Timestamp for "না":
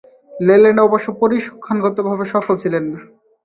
2.91-2.99